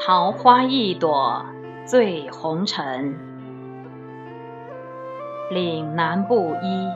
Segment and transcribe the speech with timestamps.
[0.00, 1.44] 桃花一朵
[1.84, 3.18] 醉红尘。
[5.50, 6.88] 岭南布衣，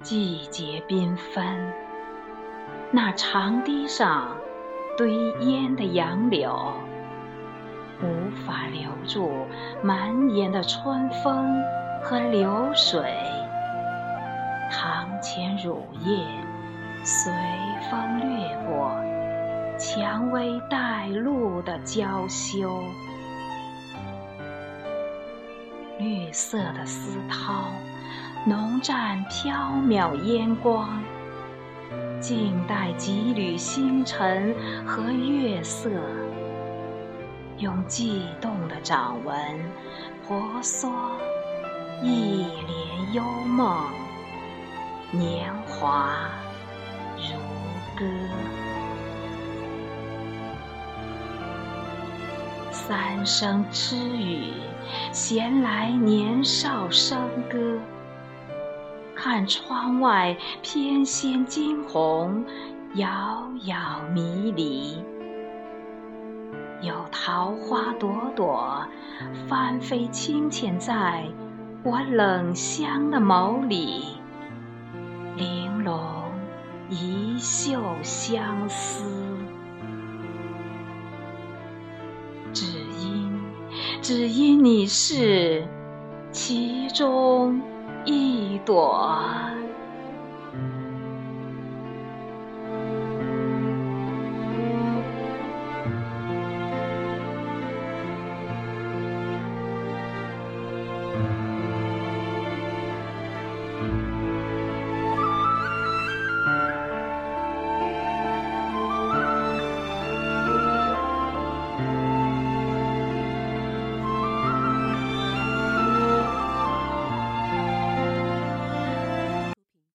[0.00, 1.44] 季节缤纷，
[2.90, 4.38] 那长堤上
[4.96, 6.72] 堆烟的杨柳。
[8.02, 9.30] 无法留住
[9.82, 11.62] 满眼的春风
[12.02, 13.02] 和流水，
[14.70, 16.26] 堂前乳燕
[17.04, 17.32] 随
[17.90, 18.90] 风掠过，
[19.78, 22.82] 蔷薇带露的娇羞。
[25.98, 27.64] 绿色的丝绦
[28.44, 31.02] 浓占缥缈烟光，
[32.20, 34.54] 静待几缕星辰
[34.84, 35.90] 和月色。
[37.58, 39.34] 用悸动的掌纹，
[40.28, 40.92] 婆娑
[42.02, 43.82] 一帘幽梦，
[45.12, 46.28] 年华
[47.16, 47.38] 如
[47.96, 48.04] 歌。
[52.72, 54.52] 三声痴语，
[55.12, 57.78] 闲来年少笙歌。
[59.14, 62.44] 看窗外翩跹惊鸿，
[62.94, 65.02] 遥遥迷离。
[66.82, 68.84] 有桃花朵朵，
[69.48, 71.24] 翻飞清浅在
[71.82, 74.18] 我冷香的眸里，
[75.86, 76.32] 笼
[76.90, 79.04] 一袖相思。
[82.52, 82.66] 只
[82.98, 83.40] 因，
[84.02, 85.64] 只因你是
[86.32, 87.62] 其中
[88.04, 89.08] 一朵。